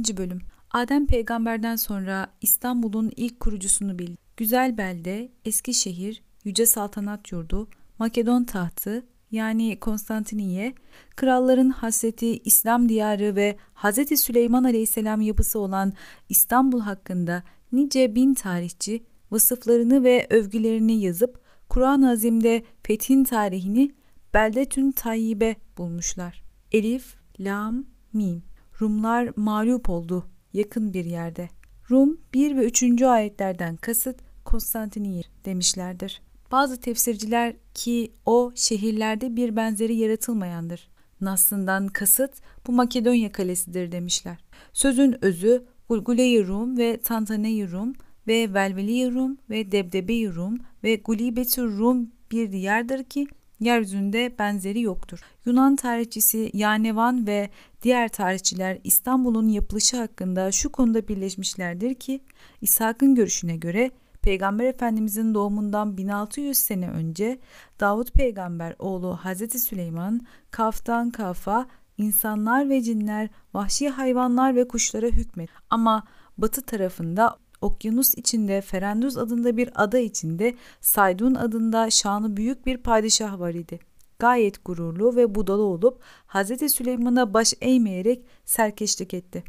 2. 0.00 0.16
Bölüm 0.16 0.40
Adem 0.70 1.06
peygamberden 1.06 1.76
sonra 1.76 2.32
İstanbul'un 2.40 3.12
ilk 3.16 3.40
kurucusunu 3.40 3.98
bildi. 3.98 4.16
Güzel 4.36 4.78
belde, 4.78 5.32
Eskişehir, 5.44 6.22
Yüce 6.44 6.66
Saltanat 6.66 7.32
Yurdu, 7.32 7.68
Makedon 7.98 8.44
tahtı 8.44 9.06
yani 9.30 9.80
Konstantiniye, 9.80 10.74
kralların 11.16 11.70
hasreti 11.70 12.38
İslam 12.38 12.88
diyarı 12.88 13.36
ve 13.36 13.56
Hz. 13.74 14.20
Süleyman 14.20 14.64
Aleyhisselam 14.64 15.20
yapısı 15.20 15.58
olan 15.58 15.92
İstanbul 16.28 16.80
hakkında 16.80 17.42
nice 17.72 18.14
bin 18.14 18.34
tarihçi 18.34 19.02
vasıflarını 19.30 20.04
ve 20.04 20.26
övgülerini 20.30 21.00
yazıp 21.00 21.40
Kur'an-ı 21.68 22.10
Azim'de 22.10 22.62
fethin 22.82 23.24
tarihini 23.24 23.94
Beldetün 24.34 24.92
Tayyibe 24.92 25.56
bulmuşlar. 25.78 26.42
Elif, 26.72 27.14
Lam, 27.40 27.84
Mim. 28.12 28.49
Rumlar 28.80 29.30
mağlup 29.36 29.90
oldu 29.90 30.26
yakın 30.52 30.94
bir 30.94 31.04
yerde. 31.04 31.48
Rum 31.90 32.20
1 32.34 32.56
ve 32.56 32.64
3. 32.64 33.02
ayetlerden 33.02 33.76
kasıt 33.76 34.16
Konstantiniye 34.44 35.22
demişlerdir. 35.44 36.22
Bazı 36.52 36.80
tefsirciler 36.80 37.54
ki 37.74 38.12
o 38.26 38.52
şehirlerde 38.54 39.36
bir 39.36 39.56
benzeri 39.56 39.94
yaratılmayandır. 39.94 40.88
Nas'ından 41.20 41.88
kasıt 41.88 42.32
bu 42.66 42.72
Makedonya 42.72 43.32
kalesidir 43.32 43.92
demişler. 43.92 44.38
Sözün 44.72 45.24
özü 45.24 45.64
Gulgule-i 45.88 46.46
Rum 46.46 46.78
ve 46.78 47.00
Tantane-i 47.00 47.70
Rum 47.70 47.92
ve 48.26 48.54
Velveli 48.54 49.14
Rum 49.14 49.38
ve 49.50 49.72
Debdebe-i 49.72 50.34
Rum 50.34 50.58
ve 50.84 50.96
Gulibetü 50.96 51.62
Rum 51.62 52.10
bir 52.30 52.52
diyardır 52.52 53.04
ki 53.04 53.26
yeryüzünde 53.60 54.34
benzeri 54.38 54.80
yoktur. 54.80 55.20
Yunan 55.44 55.76
tarihçisi 55.76 56.50
Yanevan 56.54 57.26
ve 57.26 57.50
diğer 57.82 58.08
tarihçiler 58.08 58.78
İstanbul'un 58.84 59.48
yapılışı 59.48 59.96
hakkında 59.96 60.52
şu 60.52 60.72
konuda 60.72 61.08
birleşmişlerdir 61.08 61.94
ki 61.94 62.20
İshak'ın 62.60 63.14
görüşüne 63.14 63.56
göre 63.56 63.90
Peygamber 64.22 64.64
Efendimizin 64.64 65.34
doğumundan 65.34 65.96
1600 65.96 66.58
sene 66.58 66.90
önce 66.90 67.38
Davut 67.80 68.12
peygamber 68.12 68.74
oğlu 68.78 69.16
Hazreti 69.16 69.60
Süleyman 69.60 70.20
kaftan 70.50 71.10
kafa 71.10 71.66
insanlar 71.98 72.68
ve 72.68 72.82
cinler, 72.82 73.28
vahşi 73.54 73.88
hayvanlar 73.88 74.56
ve 74.56 74.68
kuşlara 74.68 75.06
hükmet. 75.06 75.50
Ama 75.70 76.04
batı 76.38 76.62
tarafında 76.62 77.36
okyanus 77.60 78.14
içinde 78.14 78.60
Ferenduz 78.60 79.16
adında 79.16 79.56
bir 79.56 79.70
ada 79.74 79.98
içinde 79.98 80.54
Saydun 80.80 81.34
adında 81.34 81.90
şanı 81.90 82.36
büyük 82.36 82.66
bir 82.66 82.76
padişah 82.76 83.38
var 83.38 83.54
idi. 83.54 83.78
Gayet 84.18 84.64
gururlu 84.64 85.16
ve 85.16 85.34
budalı 85.34 85.62
olup 85.62 86.02
Hz. 86.28 86.72
Süleyman'a 86.72 87.34
baş 87.34 87.54
eğmeyerek 87.60 88.24
serkeşlik 88.44 89.14
etti. 89.14 89.44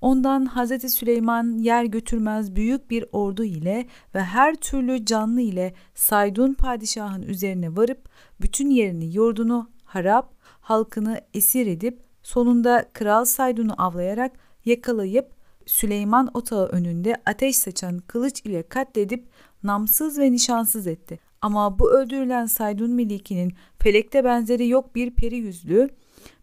Ondan 0.00 0.46
Hz. 0.46 0.92
Süleyman 0.94 1.58
yer 1.58 1.84
götürmez 1.84 2.56
büyük 2.56 2.90
bir 2.90 3.04
ordu 3.12 3.44
ile 3.44 3.86
ve 4.14 4.22
her 4.22 4.54
türlü 4.54 5.04
canlı 5.04 5.40
ile 5.40 5.74
Saydun 5.94 6.54
padişahın 6.54 7.22
üzerine 7.22 7.76
varıp 7.76 8.08
bütün 8.40 8.70
yerini 8.70 9.14
yurdunu 9.14 9.70
harap, 9.84 10.34
halkını 10.60 11.20
esir 11.34 11.66
edip 11.66 12.02
sonunda 12.22 12.88
Kral 12.92 13.24
Saydun'u 13.24 13.74
avlayarak 13.78 14.32
yakalayıp 14.64 15.33
Süleyman 15.66 16.30
otağı 16.34 16.66
önünde 16.66 17.16
ateş 17.26 17.56
saçan 17.56 17.98
kılıç 17.98 18.40
ile 18.40 18.68
katledip 18.68 19.28
namsız 19.62 20.18
ve 20.18 20.32
nişansız 20.32 20.86
etti. 20.86 21.18
Ama 21.42 21.78
bu 21.78 21.92
öldürülen 21.92 22.46
Saydun 22.46 22.90
Meliki'nin 22.90 23.52
felekte 23.78 24.24
benzeri 24.24 24.68
yok 24.68 24.94
bir 24.94 25.10
peri 25.10 25.36
yüzlü, 25.36 25.88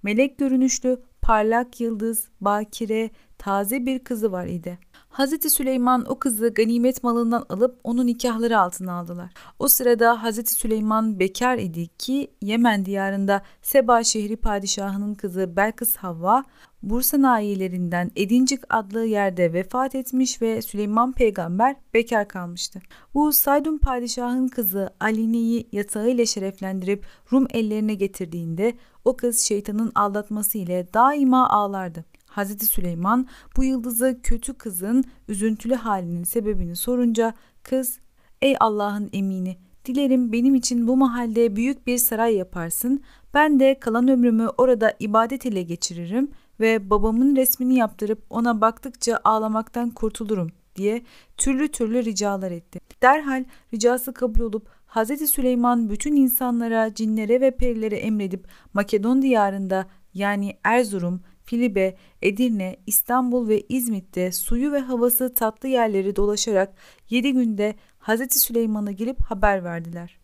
melek 0.04 0.38
görünüşlü, 0.38 1.02
parlak 1.22 1.82
yıldız, 1.82 2.30
bakire, 2.42 3.10
taze 3.38 3.86
bir 3.86 4.00
kızı 4.00 4.32
var 4.32 4.46
idi. 4.46 4.80
Hazreti 5.10 5.50
Süleyman 5.50 6.06
o 6.12 6.20
kızı 6.20 6.50
ganimet 6.50 7.04
malından 7.04 7.46
alıp 7.50 7.80
onun 7.84 8.08
nikahları 8.08 8.60
altına 8.60 8.94
aldılar. 8.94 9.34
O 9.60 9.68
sırada 9.68 10.24
Hazreti 10.24 10.54
Süleyman 10.54 11.20
bekar 11.20 11.58
idi 11.58 11.88
ki 11.88 12.32
Yemen 12.42 12.86
diyarında 12.86 13.42
Seba 13.62 14.04
şehri 14.04 14.36
padişahının 14.36 15.16
kızı 15.16 15.56
Belkıs 15.56 15.96
Havva 15.96 16.44
Bursa 16.84 17.22
nahiyelerinden 17.22 18.12
Edincik 18.16 18.62
adlı 18.70 19.06
yerde 19.06 19.54
vefat 19.54 19.96
etmiş 19.96 20.42
ve 20.42 20.62
Süleyman 20.62 21.12
peygamber 21.12 21.76
bekar 21.94 22.28
kalmıştı. 22.28 22.82
Bu 23.14 23.34
Saydun 23.34 23.78
padişahın 23.78 24.48
kızı 24.48 24.90
Aline'yi 25.00 25.68
yatağıyla 25.72 26.26
şereflendirip 26.26 27.06
Rum 27.32 27.48
ellerine 27.50 27.94
getirdiğinde 27.94 28.74
o 29.06 29.18
kız 29.18 29.40
şeytanın 29.40 29.92
aldatması 29.96 30.58
ile 30.58 30.88
daima 30.94 31.50
ağlardı. 31.50 32.06
Hazreti 32.26 32.66
Süleyman 32.66 33.28
bu 33.58 33.64
yıldızı 33.64 34.20
kötü 34.24 34.54
kızın 34.54 35.04
üzüntülü 35.28 35.76
halinin 35.76 36.24
sebebini 36.24 36.76
sorunca 36.76 37.34
kız 37.64 38.00
''Ey 38.42 38.56
Allah'ın 38.60 39.10
emini 39.14 39.58
dilerim 39.86 40.32
benim 40.32 40.56
için 40.56 40.88
bu 40.88 40.98
mahalde 40.98 41.56
büyük 41.56 41.88
bir 41.88 41.98
saray 41.98 42.36
yaparsın 42.36 43.04
ben 43.34 43.60
de 43.60 43.80
kalan 43.80 44.08
ömrümü 44.08 44.48
orada 44.58 44.94
ibadet 45.00 45.46
ile 45.46 45.64
geçiririm 45.64 46.32
ve 46.62 46.90
babamın 46.90 47.36
resmini 47.36 47.76
yaptırıp 47.76 48.24
ona 48.30 48.62
baktıkça 48.62 49.20
ağlamaktan 49.24 49.90
kurtulurum 49.90 50.52
diye 50.76 51.02
türlü 51.38 51.68
türlü 51.68 52.06
ricalar 52.06 52.52
etti. 52.52 52.80
Derhal 53.02 53.46
ricası 53.74 54.14
kabul 54.14 54.40
olup 54.40 54.68
Hz. 54.88 55.32
Süleyman 55.32 55.90
bütün 55.90 56.16
insanlara, 56.16 56.94
cinlere 56.94 57.42
ve 57.42 57.52
perilere 57.52 57.98
emredip 57.98 58.48
Makedon 58.74 59.22
diyarında 59.22 59.86
yani 60.14 60.58
Erzurum, 60.64 61.22
Filibe, 61.44 61.96
Edirne, 62.22 62.78
İstanbul 62.88 63.48
ve 63.48 63.62
İzmit'te 63.70 64.32
suyu 64.32 64.72
ve 64.72 64.80
havası 64.80 65.34
tatlı 65.34 65.70
yerleri 65.70 66.16
dolaşarak 66.16 66.74
7 67.10 67.34
günde 67.34 67.76
Hz. 68.00 68.42
Süleyman'a 68.42 68.92
gelip 68.92 69.22
haber 69.22 69.64
verdiler. 69.64 70.21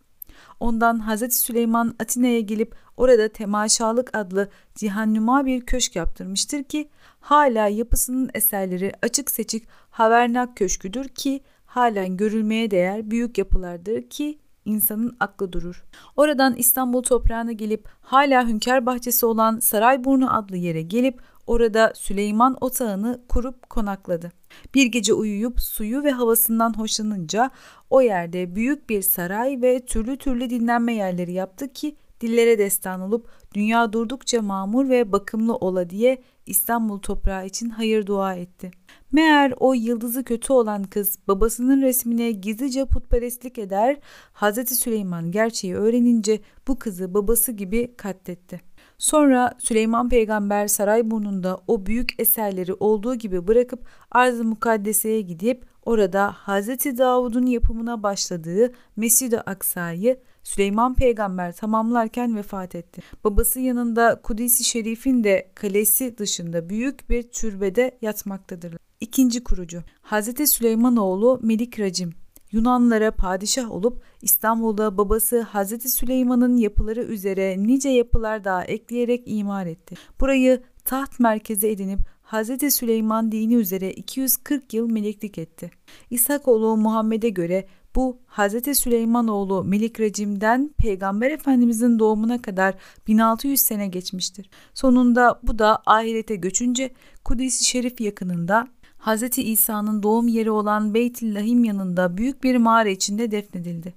Ondan 0.60 1.08
Hz. 1.08 1.34
Süleyman 1.34 1.96
Atina'ya 2.00 2.40
gelip 2.40 2.76
orada 2.98 3.28
Temaşalık 3.28 4.18
adlı 4.18 4.50
cihannüma 4.76 5.46
bir 5.46 5.62
köşk 5.62 5.96
yaptırmıştır 5.96 6.64
ki 6.64 6.90
hala 7.20 7.68
yapısının 7.68 8.30
eserleri 8.34 8.92
açık 9.02 9.32
seçik 9.32 9.68
Havernak 9.90 10.58
Köşküdür 10.58 11.08
ki 11.08 11.42
halen 11.66 12.18
görülmeye 12.18 12.72
değer 12.72 13.12
büyük 13.12 13.38
yapılardır 13.38 14.02
ki 14.02 14.40
insanın 14.66 15.18
aklı 15.20 15.54
durur. 15.54 15.84
Oradan 16.16 16.56
İstanbul 16.56 17.04
toprağına 17.04 17.52
gelip 17.52 17.88
hala 18.02 18.48
hünkâr 18.48 18.86
bahçesi 18.86 19.26
olan 19.26 19.60
Sarayburnu 19.60 20.38
adlı 20.38 20.58
yere 20.58 20.82
gelip 20.82 21.22
orada 21.48 21.94
Süleyman 21.96 22.58
otağını 22.62 23.22
kurup 23.30 23.70
konakladı. 23.70 24.32
Bir 24.76 24.86
gece 24.86 25.14
uyuyup 25.14 25.62
suyu 25.62 26.04
ve 26.04 26.12
havasından 26.12 26.78
hoşlanınca 26.78 27.52
o 27.90 28.02
yerde 28.02 28.56
büyük 28.56 28.90
bir 28.90 29.02
saray 29.02 29.62
ve 29.62 29.86
türlü 29.86 30.18
türlü 30.18 30.50
dinlenme 30.50 30.94
yerleri 30.94 31.32
yaptı 31.32 31.74
ki 31.74 31.96
dillere 32.22 32.58
destan 32.58 33.02
olup 33.02 33.30
dünya 33.54 33.94
durdukça 33.94 34.42
mamur 34.42 34.90
ve 34.90 35.12
bakımlı 35.12 35.56
ola 35.56 35.90
diye 35.90 36.22
İstanbul 36.46 37.00
toprağı 37.00 37.46
için 37.46 37.70
hayır 37.70 38.08
dua 38.08 38.34
etti. 38.34 38.72
Meğer 39.12 39.54
o 39.60 39.74
yıldızı 39.74 40.24
kötü 40.24 40.54
olan 40.54 40.84
kız 40.84 41.20
babasının 41.28 41.82
resmine 41.82 42.32
gizlice 42.32 42.86
putperestlik 42.86 43.58
eder, 43.58 43.98
Hz. 44.34 44.80
Süleyman 44.80 45.32
gerçeği 45.32 45.76
öğrenince 45.76 46.40
bu 46.68 46.80
kızı 46.80 47.14
babası 47.14 47.52
gibi 47.52 47.94
katletti. 47.98 48.62
Sonra 48.98 49.54
Süleyman 49.60 50.10
peygamber 50.10 50.68
saray 50.68 51.12
burnunda 51.12 51.60
o 51.68 51.86
büyük 51.86 52.22
eserleri 52.22 52.74
olduğu 52.74 53.16
gibi 53.16 53.48
bırakıp 53.48 53.88
arz-ı 54.12 54.44
mukaddeseye 54.44 55.22
gidip 55.22 55.66
orada 55.86 56.32
Hz. 56.32 56.68
Davud'un 56.98 57.46
yapımına 57.46 58.04
başladığı 58.04 58.72
Mescid-i 58.96 59.40
Aksa'yı 59.40 60.20
Süleyman 60.44 60.96
peygamber 60.96 61.56
tamamlarken 61.56 62.36
vefat 62.36 62.76
etti. 62.76 63.02
Babası 63.24 63.60
yanında 63.60 64.22
Kudüs-i 64.22 64.64
Şerif'in 64.64 65.24
de 65.24 65.52
kalesi 65.56 66.18
dışında 66.18 66.70
büyük 66.70 67.10
bir 67.10 67.24
türbede 67.24 67.98
yatmaktadırlar. 68.02 68.80
İkinci 69.00 69.44
kurucu 69.44 69.84
Hz. 70.04 70.50
Süleymanoğlu 70.50 71.40
Melik 71.44 71.80
Racim 71.80 72.14
Yunanlara 72.52 73.12
padişah 73.12 73.72
olup 73.72 74.04
İstanbul'da 74.22 74.98
babası 74.98 75.48
Hz. 75.54 75.94
Süleyman'ın 75.94 76.58
yapıları 76.58 77.04
üzere 77.04 77.56
nice 77.60 77.90
yapılar 77.90 78.44
daha 78.44 78.64
ekleyerek 78.64 79.24
imar 79.26 79.66
etti. 79.66 79.96
Burayı 80.20 80.64
taht 80.86 81.20
merkezi 81.20 81.68
edinip 81.68 82.00
Hz. 82.24 82.74
Süleyman 82.74 83.32
dini 83.32 83.56
üzere 83.56 83.92
240 83.92 84.74
yıl 84.74 84.92
meleklik 84.92 85.38
etti. 85.38 85.72
İshak-oğlu 86.10 86.78
Muhammed'e 86.78 87.30
göre 87.30 87.68
bu 87.96 88.18
Hz. 88.28 88.78
Süleymanoğlu 88.78 89.64
Melik 89.64 90.00
Recim'den 90.00 90.72
Peygamber 90.78 91.32
Efendimizin 91.32 92.00
doğumuna 92.00 92.42
kadar 92.42 92.76
1600 93.08 93.60
sene 93.60 93.88
geçmiştir. 93.88 94.50
Sonunda 94.74 95.40
bu 95.44 95.60
da 95.60 95.82
ahirete 95.86 96.36
göçünce 96.36 96.90
Kudüs-i 97.24 97.66
Şerif 97.66 98.02
yakınında 98.02 98.68
Hz. 99.08 99.38
İsa'nın 99.38 100.04
doğum 100.04 100.28
yeri 100.28 100.52
olan 100.52 100.94
Beyt-i 100.94 101.34
Lahim 101.34 101.64
yanında 101.64 102.18
büyük 102.18 102.44
bir 102.44 102.56
mağara 102.56 102.90
içinde 102.90 103.32
defnedildi. 103.32 103.94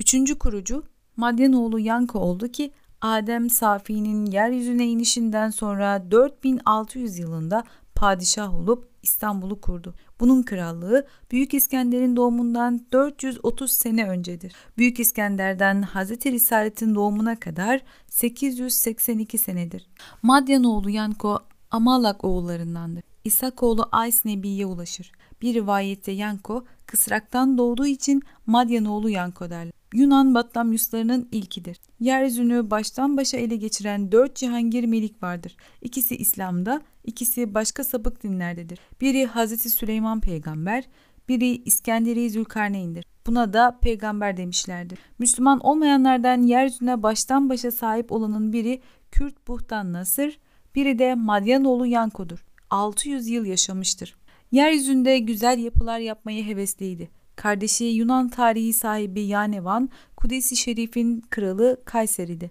Üçüncü 0.00 0.38
kurucu 0.38 0.84
Madyanoğlu 1.16 1.78
Yanka 1.78 2.18
oldu 2.18 2.48
ki 2.48 2.72
Adem 3.00 3.50
Safi'nin 3.50 4.26
yeryüzüne 4.26 4.86
inişinden 4.86 5.50
sonra 5.50 6.10
4600 6.10 7.18
yılında 7.18 7.64
padişah 7.94 8.54
olup 8.54 8.88
İstanbul'u 9.02 9.60
kurdu. 9.60 9.94
Bunun 10.20 10.42
krallığı 10.42 11.06
Büyük 11.30 11.54
İskender'in 11.54 12.16
doğumundan 12.16 12.86
430 12.92 13.72
sene 13.72 14.08
öncedir. 14.08 14.54
Büyük 14.78 15.00
İskender'den 15.00 15.82
Hazreti 15.82 16.32
Risalet'in 16.32 16.94
doğumuna 16.94 17.40
kadar 17.40 17.80
882 18.08 19.38
senedir. 19.38 19.86
Madyanoğlu 20.22 20.90
Yanko 20.90 21.38
Amalak 21.70 22.24
oğullarındandır. 22.24 23.11
İsakoğlu 23.24 23.88
Ays 23.92 24.24
Nebi'ye 24.24 24.66
ulaşır. 24.66 25.12
Bir 25.42 25.54
rivayette 25.54 26.12
Yanko 26.12 26.64
kısraktan 26.86 27.58
doğduğu 27.58 27.86
için 27.86 28.22
Madyanoğlu 28.46 29.10
Yanko 29.10 29.50
derler. 29.50 29.72
Yunan 29.94 30.34
Batlamyuslarının 30.34 31.28
ilkidir. 31.32 31.80
Yeryüzünü 32.00 32.70
baştan 32.70 33.16
başa 33.16 33.36
ele 33.36 33.56
geçiren 33.56 34.12
dört 34.12 34.36
cihangir 34.36 34.84
melik 34.84 35.22
vardır. 35.22 35.56
İkisi 35.82 36.16
İslam'da, 36.16 36.82
ikisi 37.04 37.54
başka 37.54 37.84
sapık 37.84 38.22
dinlerdedir. 38.22 38.78
Biri 39.00 39.26
Hazreti 39.26 39.70
Süleyman 39.70 40.20
peygamber, 40.20 40.84
biri 41.28 41.62
İskenderi 41.62 42.30
Zülkarneyn'dir. 42.30 43.06
Buna 43.26 43.52
da 43.52 43.78
peygamber 43.82 44.36
demişlerdir. 44.36 44.98
Müslüman 45.18 45.60
olmayanlardan 45.60 46.42
yeryüzüne 46.42 47.02
baştan 47.02 47.48
başa 47.48 47.70
sahip 47.70 48.12
olanın 48.12 48.52
biri 48.52 48.80
Kürt 49.10 49.48
Buhtan 49.48 49.92
Nasır, 49.92 50.38
biri 50.74 50.98
de 50.98 51.14
Madyanoğlu 51.14 51.86
Yanko'dur. 51.86 52.44
600 52.72 53.28
yıl 53.28 53.44
yaşamıştır. 53.44 54.16
Yeryüzünde 54.52 55.18
güzel 55.18 55.58
yapılar 55.58 55.98
yapmaya 55.98 56.42
hevesliydi. 56.42 57.10
Kardeşi 57.36 57.84
Yunan 57.84 58.28
tarihi 58.28 58.72
sahibi 58.72 59.20
Yanevan, 59.20 59.90
Kudüs-i 60.16 60.56
Şerif'in 60.56 61.20
kralı 61.30 61.82
Kayseri'di. 61.84 62.50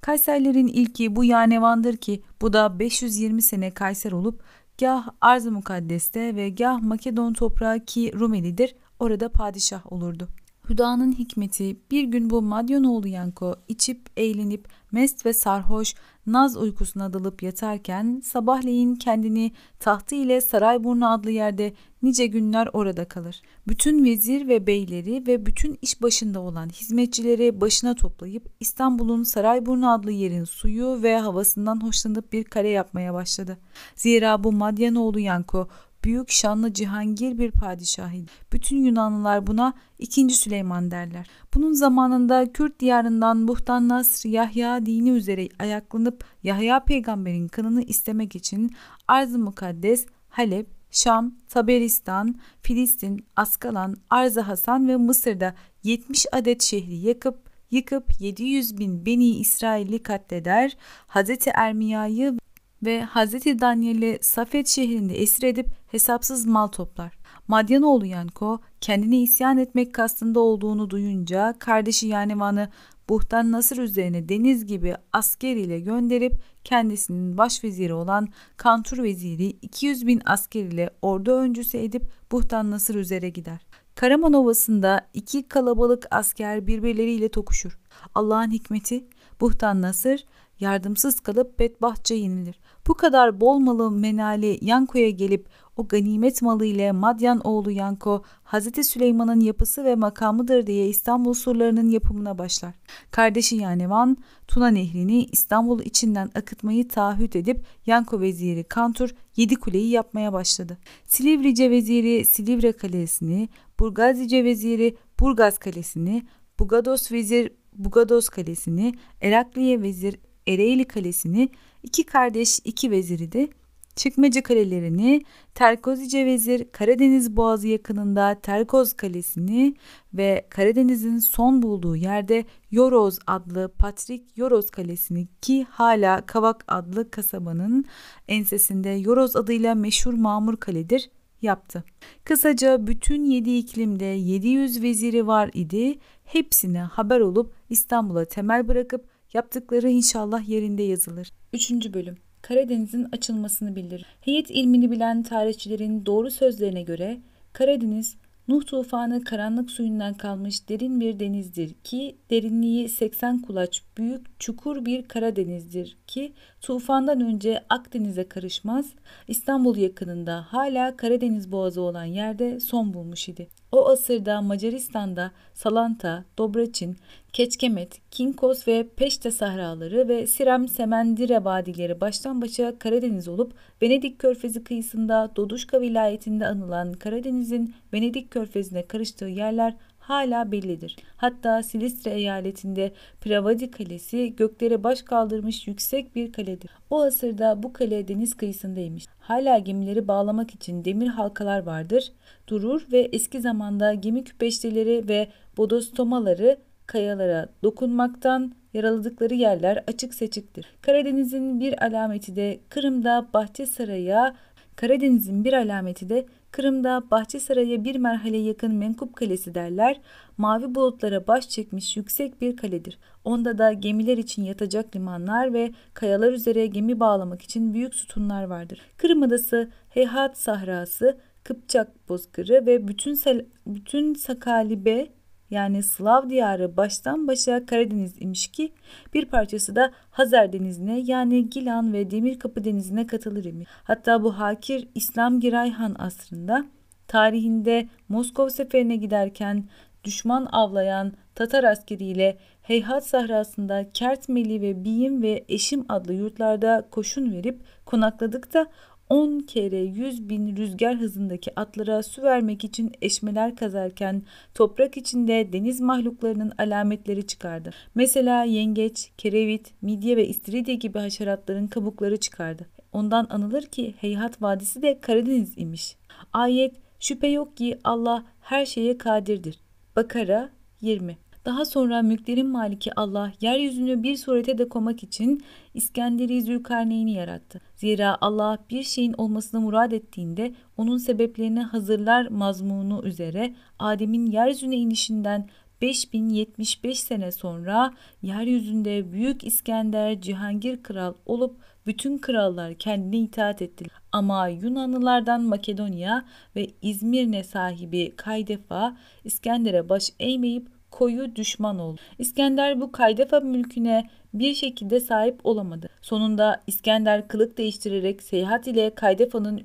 Kayserlerin 0.00 0.66
ilki 0.66 1.16
bu 1.16 1.24
Yanevan'dır 1.24 1.96
ki 1.96 2.22
bu 2.42 2.52
da 2.52 2.78
520 2.78 3.42
sene 3.42 3.70
Kayser 3.70 4.12
olup 4.12 4.42
gah 4.80 5.08
Arz-ı 5.20 5.52
Mukaddes'te 5.52 6.36
ve 6.36 6.50
gah 6.50 6.80
Makedon 6.82 7.32
toprağı 7.32 7.80
ki 7.80 8.12
Rumeli'dir 8.18 8.76
orada 8.98 9.28
padişah 9.28 9.92
olurdu. 9.92 10.28
Hüda'nın 10.68 11.12
hikmeti 11.12 11.76
bir 11.90 12.04
gün 12.04 12.30
bu 12.30 12.42
Madyonoğlu 12.42 13.08
Yanko 13.08 13.56
içip 13.68 14.10
eğlenip 14.16 14.68
mest 14.92 15.26
ve 15.26 15.32
sarhoş 15.32 15.94
naz 16.26 16.56
uykusuna 16.56 17.12
dalıp 17.12 17.42
yatarken 17.42 18.22
sabahleyin 18.24 18.94
kendini 18.94 19.52
tahtı 19.80 20.14
ile 20.14 20.40
Sarayburnu 20.40 21.10
adlı 21.10 21.30
yerde 21.30 21.72
nice 22.02 22.26
günler 22.26 22.68
orada 22.72 23.04
kalır. 23.04 23.42
Bütün 23.68 24.04
vezir 24.04 24.48
ve 24.48 24.66
beyleri 24.66 25.26
ve 25.26 25.46
bütün 25.46 25.78
iş 25.82 26.02
başında 26.02 26.40
olan 26.40 26.68
hizmetçileri 26.68 27.60
başına 27.60 27.94
toplayıp 27.94 28.48
İstanbul'un 28.60 29.22
Sarayburnu 29.22 29.92
adlı 29.92 30.12
yerin 30.12 30.44
suyu 30.44 31.02
ve 31.02 31.18
havasından 31.18 31.84
hoşlanıp 31.84 32.32
bir 32.32 32.44
kale 32.44 32.68
yapmaya 32.68 33.14
başladı. 33.14 33.58
Zira 33.96 34.44
bu 34.44 34.52
Madyanoğlu 34.52 35.20
Yanko 35.20 35.68
büyük 36.04 36.30
şanlı 36.30 36.72
cihangir 36.72 37.38
bir 37.38 37.50
padişahıydı. 37.50 38.30
Bütün 38.52 38.76
Yunanlılar 38.76 39.46
buna 39.46 39.72
2. 39.98 40.28
Süleyman 40.28 40.90
derler. 40.90 41.26
Bunun 41.54 41.72
zamanında 41.72 42.52
Kürt 42.52 42.80
diyarından 42.80 43.48
Buhtan 43.48 43.88
Nasr 43.88 44.28
Yahya 44.28 44.86
dini 44.86 45.10
üzere 45.10 45.48
ayaklanıp 45.58 46.24
Yahya 46.42 46.84
peygamberin 46.84 47.48
kanını 47.48 47.82
istemek 47.82 48.36
için 48.36 48.70
Arz-ı 49.08 49.38
Mukaddes, 49.38 50.06
Halep, 50.28 50.68
Şam, 50.90 51.34
Taberistan, 51.48 52.34
Filistin, 52.62 53.26
Askalan, 53.36 53.96
Arz-ı 54.10 54.40
Hasan 54.40 54.88
ve 54.88 54.96
Mısır'da 54.96 55.54
70 55.82 56.26
adet 56.32 56.62
şehri 56.62 56.96
yakıp 56.96 57.50
yıkıp 57.70 58.20
700 58.20 58.78
bin 58.78 59.06
Beni 59.06 59.28
İsrail'i 59.28 60.02
katleder, 60.02 60.76
Hazreti 61.06 61.50
Ermiya'yı 61.50 62.38
ve 62.84 63.02
Hazreti 63.02 63.60
Daniel'i 63.60 64.18
Safet 64.20 64.68
şehrinde 64.68 65.14
esir 65.14 65.42
edip 65.42 65.66
hesapsız 65.86 66.46
mal 66.46 66.66
toplar. 66.66 67.18
Madyanoğlu 67.48 68.06
Yanko 68.06 68.58
kendine 68.80 69.20
isyan 69.20 69.58
etmek 69.58 69.94
kastında 69.94 70.40
olduğunu 70.40 70.90
duyunca 70.90 71.54
kardeşi 71.58 72.06
Yanevan'ı 72.06 72.68
Buhtan 73.08 73.52
Nasır 73.52 73.78
üzerine 73.78 74.28
deniz 74.28 74.66
gibi 74.66 74.94
asker 75.12 75.56
ile 75.56 75.80
gönderip 75.80 76.32
kendisinin 76.64 77.38
başveziri 77.38 77.94
olan 77.94 78.28
Kantur 78.56 79.02
veziri 79.02 79.46
200 79.46 80.06
bin 80.06 80.22
asker 80.26 80.64
ile 80.64 80.90
ordu 81.02 81.32
öncüsü 81.32 81.78
edip 81.78 82.02
Buhtan 82.32 82.70
Nasır 82.70 82.94
üzere 82.94 83.28
gider. 83.28 83.66
Karaman 83.94 84.32
Ovası'nda 84.32 85.06
iki 85.14 85.48
kalabalık 85.48 86.06
asker 86.10 86.66
birbirleriyle 86.66 87.28
tokuşur. 87.28 87.78
Allah'ın 88.14 88.50
hikmeti 88.50 89.04
Buhtan 89.40 89.82
Nasır 89.82 90.24
yardımsız 90.60 91.20
kalıp 91.20 91.58
bedbahtça 91.58 92.14
yenilir. 92.14 92.60
Bu 92.86 92.94
kadar 92.94 93.40
bol 93.40 93.58
malı 93.58 93.90
menali 93.90 94.58
Yanko'ya 94.62 95.10
gelip 95.10 95.48
o 95.76 95.88
ganimet 95.88 96.42
malı 96.42 96.66
ile 96.66 96.92
Madyan 96.92 97.40
oğlu 97.40 97.70
Yanko 97.70 98.22
Hazreti 98.42 98.84
Süleyman'ın 98.84 99.40
yapısı 99.40 99.84
ve 99.84 99.94
makamıdır 99.94 100.66
diye 100.66 100.88
İstanbul 100.88 101.34
surlarının 101.34 101.88
yapımına 101.88 102.38
başlar. 102.38 102.74
Kardeşi 103.10 103.56
Yanevan 103.56 104.16
Tuna 104.48 104.68
Nehri'ni 104.68 105.24
İstanbul 105.24 105.80
içinden 105.80 106.30
akıtmayı 106.34 106.88
taahhüt 106.88 107.36
edip 107.36 107.64
Yanko 107.86 108.20
veziri 108.20 108.64
Kantur 108.64 109.14
yedi 109.36 109.56
kuleyi 109.56 109.90
yapmaya 109.90 110.32
başladı. 110.32 110.78
Silivrice 111.06 111.70
veziri 111.70 112.24
Silivre 112.24 112.72
Kalesi'ni, 112.72 113.48
Burgazice 113.80 114.44
veziri 114.44 114.96
Burgaz 115.20 115.58
Kalesi'ni, 115.58 116.22
Bugados 116.58 117.12
vezir 117.12 117.52
Bugados 117.72 118.28
Kalesi'ni, 118.28 118.94
Erakliye 119.20 119.82
vezir 119.82 120.18
Ereğli 120.48 120.84
Kalesi'ni, 120.84 121.48
iki 121.82 122.04
kardeş 122.04 122.60
iki 122.64 122.90
veziri 122.90 123.32
de 123.32 123.48
Çıkmacı 123.96 124.42
kalelerini, 124.42 125.22
Terkozice 125.54 126.26
vezir 126.26 126.66
Karadeniz 126.72 127.36
Boğazı 127.36 127.68
yakınında 127.68 128.40
Terkoz 128.42 128.92
Kalesi'ni 128.92 129.74
ve 130.14 130.46
Karadeniz'in 130.50 131.18
son 131.18 131.62
bulduğu 131.62 131.96
yerde 131.96 132.44
Yoroz 132.70 133.18
adlı 133.26 133.72
Patrik 133.78 134.38
Yoroz 134.38 134.70
Kalesi'ni 134.70 135.28
ki 135.42 135.66
hala 135.70 136.26
Kavak 136.26 136.64
adlı 136.68 137.10
kasabanın 137.10 137.84
ensesinde 138.28 138.88
Yoroz 138.88 139.36
adıyla 139.36 139.74
meşhur 139.74 140.14
Mamur 140.14 140.56
Kaledir 140.56 141.10
yaptı. 141.42 141.84
Kısaca 142.24 142.86
bütün 142.86 143.24
yedi 143.24 143.50
iklimde 143.50 144.04
700 144.04 144.82
veziri 144.82 145.26
var 145.26 145.50
idi. 145.54 145.98
Hepsine 146.24 146.80
haber 146.80 147.20
olup 147.20 147.54
İstanbul'a 147.70 148.24
temel 148.24 148.68
bırakıp 148.68 149.04
Yaptıkları 149.34 149.90
inşallah 149.90 150.48
yerinde 150.48 150.82
yazılır. 150.82 151.30
3. 151.52 151.70
Bölüm 151.70 152.16
Karadeniz'in 152.42 153.08
açılmasını 153.12 153.76
bildirir. 153.76 154.06
Heyet 154.20 154.50
ilmini 154.50 154.90
bilen 154.90 155.22
tarihçilerin 155.22 156.06
doğru 156.06 156.30
sözlerine 156.30 156.82
göre 156.82 157.20
Karadeniz 157.52 158.16
Nuh 158.48 158.66
tufanı 158.66 159.24
karanlık 159.24 159.70
suyundan 159.70 160.14
kalmış 160.14 160.68
derin 160.68 161.00
bir 161.00 161.20
denizdir 161.20 161.74
ki 161.74 162.16
derinliği 162.30 162.88
80 162.88 163.38
kulaç 163.38 163.82
büyük 163.98 164.40
çukur 164.40 164.84
bir 164.84 165.02
Karadeniz'dir 165.02 165.96
ki 166.06 166.32
tufandan 166.60 167.20
önce 167.20 167.64
Akdeniz'e 167.68 168.28
karışmaz 168.28 168.86
İstanbul 169.28 169.76
yakınında 169.76 170.46
hala 170.48 170.96
Karadeniz 170.96 171.52
boğazı 171.52 171.80
olan 171.80 172.04
yerde 172.04 172.60
son 172.60 172.94
bulmuş 172.94 173.28
idi. 173.28 173.48
O 173.74 173.88
asırda 173.88 174.42
Macaristan'da 174.42 175.30
Salanta, 175.54 176.24
Dobraçin, 176.38 176.96
Keçkemet, 177.32 178.10
Kinkos 178.10 178.68
ve 178.68 178.88
Peşte 178.96 179.30
sahraları 179.30 180.08
ve 180.08 180.26
Sirem 180.26 180.68
Semendire 180.68 181.44
vadileri 181.44 182.00
baştan 182.00 182.42
başa 182.42 182.78
Karadeniz 182.78 183.28
olup 183.28 183.52
Venedik 183.82 184.18
körfezi 184.18 184.64
kıyısında 184.64 185.30
Doduşka 185.36 185.80
vilayetinde 185.80 186.46
anılan 186.46 186.92
Karadeniz'in 186.92 187.74
Venedik 187.92 188.30
körfezine 188.30 188.86
karıştığı 188.86 189.24
yerler 189.24 189.74
hala 190.08 190.52
bellidir. 190.52 190.96
Hatta 191.16 191.62
Silistre 191.62 192.10
eyaletinde 192.10 192.92
Pravadi 193.20 193.70
Kalesi 193.70 194.36
göklere 194.36 194.84
baş 194.84 195.02
kaldırmış 195.02 195.66
yüksek 195.66 196.16
bir 196.16 196.32
kaledir. 196.32 196.70
O 196.90 197.02
asırda 197.02 197.62
bu 197.62 197.72
kale 197.72 198.08
deniz 198.08 198.34
kıyısındaymış. 198.34 199.06
Hala 199.20 199.58
gemileri 199.58 200.08
bağlamak 200.08 200.54
için 200.54 200.84
demir 200.84 201.06
halkalar 201.06 201.62
vardır. 201.62 202.12
Durur 202.48 202.86
ve 202.92 203.00
eski 203.12 203.40
zamanda 203.40 203.94
gemi 203.94 204.24
küpeşteleri 204.24 205.08
ve 205.08 205.28
bodostomaları 205.56 206.58
kayalara 206.86 207.48
dokunmaktan 207.62 208.54
yaraladıkları 208.74 209.34
yerler 209.34 209.84
açık 209.86 210.14
seçiktir. 210.14 210.66
Karadeniz'in 210.82 211.60
bir 211.60 211.84
alameti 211.86 212.36
de 212.36 212.60
Kırım'da 212.68 213.26
Bahçesaray'a 213.34 214.36
Karadeniz'in 214.76 215.44
bir 215.44 215.52
alameti 215.52 216.08
de 216.08 216.26
Kırım'da 216.54 217.10
Bahçesaray'a 217.10 217.84
bir 217.84 217.96
merhale 217.96 218.36
yakın 218.36 218.74
Menkup 218.74 219.16
Kalesi 219.16 219.54
derler. 219.54 220.00
Mavi 220.38 220.74
bulutlara 220.74 221.26
baş 221.26 221.48
çekmiş 221.48 221.96
yüksek 221.96 222.40
bir 222.40 222.56
kaledir. 222.56 222.98
Onda 223.24 223.58
da 223.58 223.72
gemiler 223.72 224.18
için 224.18 224.44
yatacak 224.44 224.96
limanlar 224.96 225.52
ve 225.52 225.72
kayalar 225.94 226.32
üzere 226.32 226.66
gemi 226.66 227.00
bağlamak 227.00 227.42
için 227.42 227.74
büyük 227.74 227.94
sütunlar 227.94 228.44
vardır. 228.44 228.80
Kırım 228.96 229.22
Adası, 229.22 229.70
Heyhat 229.88 230.38
Sahrası, 230.38 231.18
Kıpçak 231.44 232.08
Bozkırı 232.08 232.66
ve 232.66 232.88
bütün, 232.88 233.18
bütün 233.66 234.14
Sakalibe 234.14 235.08
yani 235.50 235.82
Slav 235.82 236.30
diyarı 236.30 236.76
baştan 236.76 237.28
başa 237.28 237.66
Karadeniz 237.66 238.14
imiş 238.22 238.46
ki 238.46 238.72
bir 239.14 239.24
parçası 239.24 239.76
da 239.76 239.92
Hazar 240.10 240.52
Denizi'ne 240.52 241.00
yani 241.00 241.50
Gilan 241.50 241.92
ve 241.92 242.10
Demirkapı 242.10 242.64
Denizi'ne 242.64 243.06
katılır 243.06 243.44
imiş. 243.44 243.68
Hatta 243.84 244.22
bu 244.22 244.38
Hakir 244.38 244.88
İslam 244.94 245.40
Girayhan 245.40 245.96
asrında 245.98 246.64
tarihinde 247.08 247.88
Moskova 248.08 248.50
seferine 248.50 248.96
giderken 248.96 249.64
düşman 250.04 250.48
avlayan 250.52 251.12
Tatar 251.34 251.64
askeriyle 251.64 252.38
Heyhat 252.62 253.06
sahrasında 253.06 253.90
Kertmeli 253.94 254.62
ve 254.62 254.84
Biyim 254.84 255.22
ve 255.22 255.44
Eşim 255.48 255.84
adlı 255.88 256.14
yurtlarda 256.14 256.88
koşun 256.90 257.32
verip 257.32 257.60
konakladıkta 257.86 258.66
10 259.14 259.40
kere 259.40 259.78
100 259.78 260.28
bin 260.28 260.56
rüzgar 260.56 260.96
hızındaki 260.96 261.60
atlara 261.60 262.02
su 262.02 262.22
vermek 262.22 262.64
için 262.64 262.92
eşmeler 263.02 263.56
kazarken 263.56 264.22
toprak 264.54 264.96
içinde 264.96 265.52
deniz 265.52 265.80
mahluklarının 265.80 266.52
alametleri 266.58 267.26
çıkardı. 267.26 267.70
Mesela 267.94 268.44
yengeç, 268.44 269.10
kerevit, 269.18 269.72
midye 269.82 270.16
ve 270.16 270.28
istiridye 270.28 270.74
gibi 270.74 270.98
haşeratların 270.98 271.66
kabukları 271.66 272.16
çıkardı. 272.16 272.66
Ondan 272.92 273.26
anılır 273.30 273.62
ki 273.62 273.94
Heyhat 274.00 274.42
Vadisi 274.42 274.82
de 274.82 275.00
Karadeniz 275.00 275.52
imiş. 275.56 275.96
Ayet 276.32 276.74
şüphe 277.00 277.26
yok 277.26 277.56
ki 277.56 277.78
Allah 277.84 278.24
her 278.40 278.66
şeye 278.66 278.98
kadirdir. 278.98 279.60
Bakara 279.96 280.50
20 280.80 281.16
daha 281.44 281.64
sonra 281.64 282.02
mülklerin 282.02 282.46
maliki 282.46 283.00
Allah 283.00 283.32
yeryüzünü 283.40 284.02
bir 284.02 284.16
surete 284.16 284.58
de 284.58 284.68
komak 284.68 285.02
için 285.02 285.44
İskenderi 285.74 286.42
Zülkarneyn'i 286.42 287.12
yarattı. 287.12 287.60
Zira 287.76 288.18
Allah 288.20 288.58
bir 288.70 288.82
şeyin 288.82 289.12
olmasını 289.12 289.60
murad 289.60 289.92
ettiğinde 289.92 290.54
onun 290.76 290.98
sebeplerini 290.98 291.60
hazırlar 291.60 292.26
mazmunu 292.26 293.02
üzere 293.04 293.54
Adem'in 293.78 294.26
yeryüzüne 294.26 294.76
inişinden 294.76 295.48
5075 295.82 297.00
sene 297.00 297.32
sonra 297.32 297.94
yeryüzünde 298.22 299.12
Büyük 299.12 299.44
İskender 299.44 300.20
Cihangir 300.20 300.82
kral 300.82 301.14
olup 301.26 301.56
bütün 301.86 302.18
krallar 302.18 302.74
kendine 302.74 303.16
itaat 303.16 303.62
ettiler. 303.62 303.90
Ama 304.12 304.48
Yunanlılardan 304.48 305.42
Makedonya 305.42 306.24
ve 306.56 306.66
İzmirne 306.82 307.44
sahibi 307.44 308.12
Kaydefa 308.16 308.96
İskender'e 309.24 309.88
baş 309.88 310.10
eğmeyip 310.20 310.73
koyu 310.94 311.36
düşman 311.36 311.78
oldu. 311.78 312.00
İskender 312.18 312.80
bu 312.80 312.92
Kaydefa 312.92 313.40
mülküne 313.40 314.08
bir 314.34 314.54
şekilde 314.54 315.00
sahip 315.00 315.40
olamadı. 315.44 315.88
Sonunda 316.02 316.60
İskender 316.66 317.28
kılık 317.28 317.58
değiştirerek 317.58 318.22
seyahat 318.22 318.66
ile 318.66 318.94
Kaydefa'nın 318.94 319.60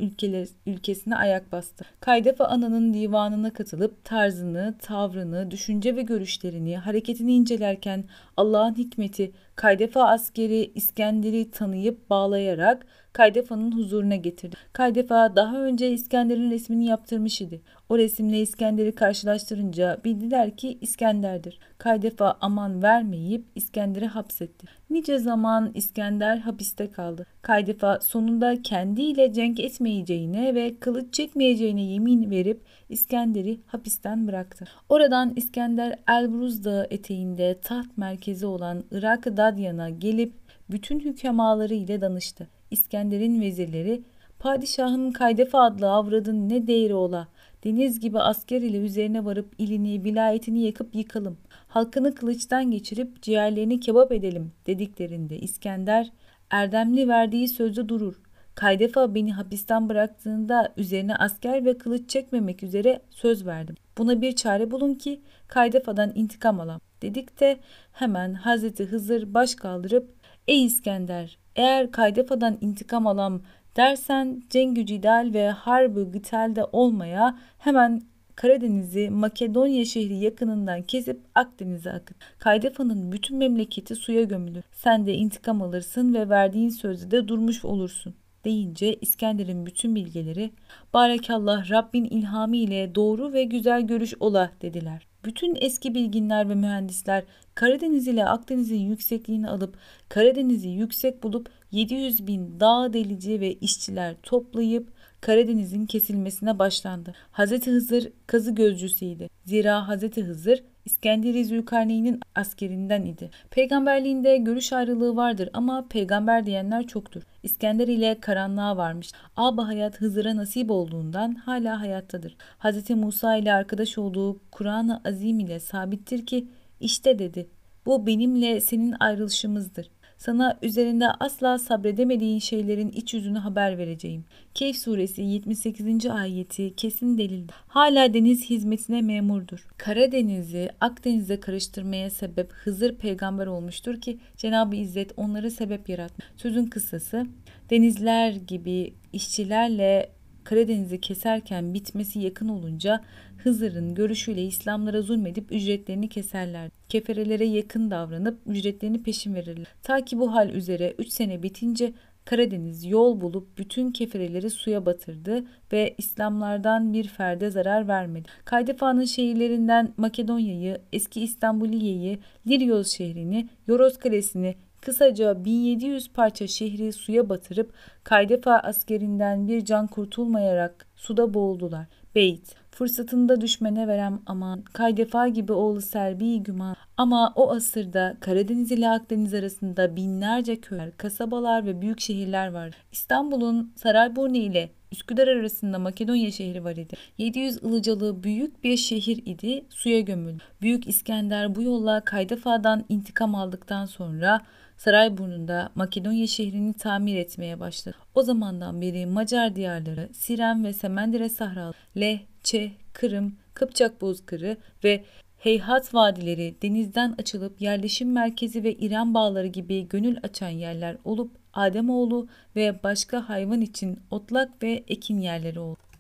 ülkesine 0.65 1.15
ayak 1.15 1.51
bastı. 1.51 1.85
Kaydefa 1.99 2.45
ananın 2.45 2.93
divanına 2.93 3.53
katılıp 3.53 4.05
tarzını, 4.05 4.75
tavrını, 4.81 5.51
düşünce 5.51 5.95
ve 5.95 6.01
görüşlerini, 6.01 6.77
hareketini 6.77 7.33
incelerken 7.33 8.03
Allah'ın 8.37 8.75
hikmeti 8.75 9.31
Kaydefa 9.55 10.03
askeri 10.03 10.71
İskender'i 10.75 11.51
tanıyıp 11.51 12.09
bağlayarak 12.09 12.85
Kaydefa'nın 13.13 13.71
huzuruna 13.71 14.15
getirdi. 14.15 14.55
Kaydefa 14.73 15.35
daha 15.35 15.61
önce 15.61 15.91
İskender'in 15.91 16.51
resmini 16.51 16.85
yaptırmış 16.85 17.41
idi. 17.41 17.61
O 17.89 17.97
resimle 17.97 18.41
İskender'i 18.41 18.95
karşılaştırınca 18.95 19.97
bildiler 20.05 20.57
ki 20.57 20.77
İskender'dir. 20.81 21.59
Kaydefa 21.77 22.37
aman 22.41 22.83
vermeyip 22.83 23.45
İskender'i 23.55 24.05
hapsetti. 24.05 24.67
Nice 24.89 25.17
zaman 25.17 25.71
İskender 25.73 26.37
hapiste 26.37 26.91
kaldı. 26.91 27.25
Kaydefa 27.41 27.99
sonunda 27.99 28.61
kendiyle 28.61 29.33
cenk 29.33 29.59
etmeyeceğine 29.59 30.55
ve 30.55 30.75
kılıç 30.79 31.13
çekmeyeceğine 31.13 31.83
yemin 31.83 32.31
verip 32.31 32.61
İskender'i 32.89 33.59
hapisten 33.67 34.27
bıraktı. 34.27 34.65
Oradan 34.89 35.33
İskender 35.35 35.99
Elbruz 36.07 36.63
Dağı 36.63 36.87
eteğinde 36.89 37.59
taht 37.61 37.97
merkezi 37.97 38.45
olan 38.45 38.83
Irak 38.91 39.37
Dadyan'a 39.37 39.89
gelip 39.89 40.33
bütün 40.71 40.99
hükemaları 40.99 41.73
ile 41.73 42.01
danıştı. 42.01 42.47
İskender'in 42.71 43.41
vezirleri 43.41 44.01
Padişahın 44.39 45.11
Kaydefa 45.11 45.63
adlı 45.63 45.91
avradın 45.91 46.49
ne 46.49 46.67
değeri 46.67 46.93
ola. 46.93 47.27
Deniz 47.63 47.99
gibi 47.99 48.19
asker 48.19 48.61
ile 48.61 48.77
üzerine 48.77 49.25
varıp 49.25 49.53
ilini, 49.57 50.03
vilayetini 50.03 50.61
yakıp 50.61 50.95
yıkalım. 50.95 51.37
Halkını 51.67 52.15
kılıçtan 52.15 52.71
geçirip 52.71 53.21
ciğerlerini 53.21 53.79
kebap 53.79 54.11
edelim 54.11 54.51
dediklerinde 54.67 55.39
İskender 55.39 56.11
Erdemli 56.49 57.07
verdiği 57.07 57.47
sözde 57.47 57.89
durur. 57.89 58.21
Kaydefa 58.55 59.15
beni 59.15 59.33
hapisten 59.33 59.89
bıraktığında 59.89 60.73
üzerine 60.77 61.15
asker 61.15 61.65
ve 61.65 61.77
kılıç 61.77 62.09
çekmemek 62.09 62.63
üzere 62.63 63.01
söz 63.09 63.45
verdim. 63.45 63.75
Buna 63.97 64.21
bir 64.21 64.35
çare 64.35 64.71
bulun 64.71 64.93
ki 64.93 65.21
Kaydefa'dan 65.47 66.11
intikam 66.15 66.59
alam. 66.59 66.81
Dedik 67.01 67.39
de 67.39 67.57
hemen 67.91 68.33
Hazreti 68.33 68.85
Hızır 68.85 69.33
baş 69.33 69.55
kaldırıp 69.55 70.13
Ey 70.47 70.65
İskender 70.65 71.37
eğer 71.55 71.91
Kaydefa'dan 71.91 72.57
intikam 72.61 73.07
alam 73.07 73.41
dersen 73.75 74.43
Cengü 74.49 74.85
Cidal 74.85 75.31
ve 75.33 75.49
Harbi 75.49 76.03
Gıtel'de 76.03 76.63
olmaya 76.63 77.37
hemen 77.57 78.01
Karadeniz'i 78.35 79.09
Makedonya 79.09 79.85
şehri 79.85 80.15
yakınından 80.15 80.81
kesip 80.81 81.21
Akdeniz'e 81.35 81.91
akıt. 81.91 82.17
Kaydefa'nın 82.39 83.11
bütün 83.11 83.37
memleketi 83.37 83.95
suya 83.95 84.23
gömülür. 84.23 84.63
Sen 84.71 85.07
de 85.07 85.13
intikam 85.13 85.61
alırsın 85.61 86.13
ve 86.13 86.29
verdiğin 86.29 86.69
sözde 86.69 87.11
de 87.11 87.27
durmuş 87.27 87.65
olursun 87.65 88.13
deyince 88.45 88.95
İskender'in 88.95 89.65
bütün 89.65 89.95
bilgeleri 89.95 90.51
Barekallah 90.93 91.71
Rabbin 91.71 92.05
ilhamı 92.05 92.55
ile 92.55 92.95
doğru 92.95 93.33
ve 93.33 93.43
güzel 93.43 93.81
görüş 93.81 94.13
ola 94.19 94.51
dediler. 94.61 95.08
Bütün 95.25 95.57
eski 95.61 95.95
bilginler 95.95 96.49
ve 96.49 96.55
mühendisler 96.55 97.23
Karadeniz 97.55 98.07
ile 98.07 98.25
Akdeniz'in 98.25 98.79
yüksekliğini 98.79 99.49
alıp 99.49 99.77
Karadeniz'i 100.09 100.69
yüksek 100.69 101.23
bulup 101.23 101.49
700 101.71 102.27
bin 102.27 102.59
dağ 102.59 102.93
delici 102.93 103.41
ve 103.41 103.53
işçiler 103.53 104.15
toplayıp 104.23 104.93
Karadeniz'in 105.21 105.85
kesilmesine 105.85 106.59
başlandı. 106.59 107.13
Hz. 107.31 107.67
Hızır 107.67 108.11
kazı 108.27 108.55
gözcüsüydü. 108.55 109.29
Zira 109.45 109.87
Hz. 109.87 110.17
Hızır 110.17 110.63
İskenderi 110.85 111.45
Zülkarneyn'in 111.45 112.19
askerinden 112.35 113.03
idi. 113.03 113.29
Peygamberliğinde 113.51 114.37
görüş 114.37 114.73
ayrılığı 114.73 115.15
vardır 115.15 115.49
ama 115.53 115.87
peygamber 115.89 116.45
diyenler 116.45 116.87
çoktur. 116.87 117.21
İskender 117.43 117.87
ile 117.87 118.19
karanlığa 118.19 118.77
varmış. 118.77 119.11
Aba 119.37 119.67
hayat 119.67 120.01
Hızır'a 120.01 120.35
nasip 120.35 120.71
olduğundan 120.71 121.35
hala 121.35 121.81
hayattadır. 121.81 122.35
Hz. 122.59 122.89
Musa 122.89 123.35
ile 123.35 123.53
arkadaş 123.53 123.97
olduğu 123.97 124.39
Kur'an-ı 124.51 125.01
Azim 125.05 125.39
ile 125.39 125.59
sabittir 125.59 126.25
ki 126.25 126.47
işte 126.79 127.19
dedi 127.19 127.49
bu 127.85 128.07
benimle 128.07 128.61
senin 128.61 128.95
ayrılışımızdır. 128.99 129.89
Sana 130.19 130.59
üzerinde 130.61 131.07
asla 131.19 131.57
sabredemediğin 131.59 132.39
şeylerin 132.39 132.91
iç 132.91 133.13
yüzünü 133.13 133.37
haber 133.37 133.77
vereceğim. 133.77 134.25
Kehf 134.53 134.77
suresi 134.77 135.21
78. 135.21 136.05
ayeti 136.05 136.75
kesin 136.75 137.17
delildir. 137.17 137.55
Hala 137.67 138.13
deniz 138.13 138.49
hizmetine 138.49 139.01
memurdur. 139.01 139.67
Karadeniz'i 139.77 140.69
Akdeniz'e 140.81 141.39
karıştırmaya 141.39 142.09
sebep 142.09 142.53
Hızır 142.53 142.95
peygamber 142.95 143.47
olmuştur 143.47 144.01
ki 144.01 144.17
Cenab-ı 144.37 144.75
İzzet 144.75 145.11
onları 145.17 145.51
sebep 145.51 145.89
yaratmış. 145.89 146.27
Sözün 146.37 146.65
kısası 146.65 147.25
denizler 147.69 148.31
gibi 148.31 148.93
işçilerle 149.13 150.09
Karadeniz'i 150.49 151.01
keserken 151.01 151.73
bitmesi 151.73 152.19
yakın 152.19 152.49
olunca 152.49 153.01
Hızır'ın 153.37 153.95
görüşüyle 153.95 154.43
İslamlara 154.43 155.01
zulmedip 155.01 155.51
ücretlerini 155.51 156.09
keserler. 156.09 156.69
Keferelere 156.89 157.45
yakın 157.45 157.91
davranıp 157.91 158.39
ücretlerini 158.45 159.03
peşin 159.03 159.35
verirler. 159.35 159.67
Ta 159.83 160.05
ki 160.05 160.19
bu 160.19 160.33
hal 160.33 160.49
üzere 160.49 160.95
3 160.97 161.09
sene 161.09 161.43
bitince 161.43 161.93
Karadeniz 162.25 162.85
yol 162.85 163.21
bulup 163.21 163.57
bütün 163.57 163.91
kefereleri 163.91 164.49
suya 164.49 164.85
batırdı 164.85 165.43
ve 165.71 165.95
İslamlardan 165.97 166.93
bir 166.93 167.07
ferde 167.07 167.49
zarar 167.49 167.87
vermedi. 167.87 168.29
Kaydefa'nın 168.45 169.05
şehirlerinden 169.05 169.93
Makedonya'yı, 169.97 170.81
eski 170.93 171.21
İstanbuliye'yi, 171.21 172.19
Liryos 172.47 172.91
şehrini, 172.91 173.49
Yoros 173.67 173.97
Kalesi'ni, 173.97 174.55
Kısaca 174.81 175.45
1700 175.45 176.09
parça 176.13 176.47
şehri 176.47 176.93
suya 176.93 177.29
batırıp 177.29 177.73
Kaydefa 178.03 178.59
askerinden 178.59 179.47
bir 179.47 179.65
can 179.65 179.87
kurtulmayarak 179.87 180.87
suda 180.95 181.33
boğuldular. 181.33 181.85
Beyt, 182.15 182.55
fırsatında 182.71 183.41
düşmene 183.41 183.87
verem 183.87 184.21
aman, 184.25 184.61
Kaydefa 184.61 185.27
gibi 185.27 185.53
oğlu 185.53 185.81
Serbi 185.81 186.43
güman. 186.43 186.75
Ama 186.97 187.33
o 187.35 187.51
asırda 187.51 188.17
Karadeniz 188.19 188.71
ile 188.71 188.89
Akdeniz 188.89 189.33
arasında 189.33 189.95
binlerce 189.95 190.61
köyler, 190.61 190.97
kasabalar 190.97 191.65
ve 191.65 191.81
büyük 191.81 191.99
şehirler 191.99 192.51
var. 192.51 192.71
İstanbul'un 192.91 193.73
Sarayburnu 193.75 194.37
ile 194.37 194.69
Üsküdar 194.91 195.27
arasında 195.27 195.79
Makedonya 195.79 196.31
şehri 196.31 196.63
var 196.63 196.75
idi. 196.75 196.95
700 197.17 197.63
ılıcalı 197.63 198.23
büyük 198.23 198.63
bir 198.63 198.77
şehir 198.77 199.17
idi, 199.25 199.65
suya 199.69 199.99
gömüldü. 199.99 200.43
Büyük 200.61 200.87
İskender 200.87 201.55
bu 201.55 201.61
yolla 201.61 202.01
Kaydefa'dan 202.05 202.85
intikam 202.89 203.35
aldıktan 203.35 203.85
sonra 203.85 204.41
Sarayburnu'nda 204.77 205.69
Makedonya 205.75 206.27
şehrini 206.27 206.73
tamir 206.73 207.15
etmeye 207.15 207.59
başladı. 207.59 207.97
O 208.15 208.21
zamandan 208.21 208.81
beri 208.81 209.05
Macar 209.05 209.55
diyarları 209.55 210.09
Siren 210.13 210.63
ve 210.63 210.73
Semendire 210.73 211.29
Sahralı, 211.29 211.73
Leh, 211.97 212.19
Çeh, 212.43 212.71
Kırım, 212.93 213.35
Kıpçak 213.53 214.01
Bozkırı 214.01 214.57
ve 214.83 215.03
heyhat 215.37 215.93
vadileri, 215.93 216.55
denizden 216.61 217.15
açılıp 217.17 217.61
yerleşim 217.61 218.11
merkezi 218.11 218.63
ve 218.63 218.73
İran 218.73 219.13
bağları 219.13 219.47
gibi 219.47 219.87
gönül 219.87 220.17
açan 220.23 220.49
yerler 220.49 220.97
olup 221.05 221.31
Ademoğlu 221.53 222.27
ve 222.55 222.83
başka 222.83 223.29
hayvan 223.29 223.61
için 223.61 223.99
otlak 224.11 224.63
ve 224.63 224.83
ekin 224.87 225.21
yerleri 225.21 225.59
oldu. 225.59 225.88